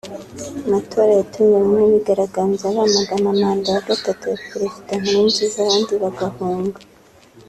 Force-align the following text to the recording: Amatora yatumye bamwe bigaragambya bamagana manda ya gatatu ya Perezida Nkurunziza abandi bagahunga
Amatora 0.67 1.11
yatumye 1.19 1.55
bamwe 1.57 1.81
bigaragambya 1.93 2.65
bamagana 2.77 3.29
manda 3.39 3.67
ya 3.75 3.81
gatatu 3.89 4.23
ya 4.31 4.39
Perezida 4.49 4.91
Nkurunziza 4.99 5.57
abandi 5.63 5.93
bagahunga 6.03 6.79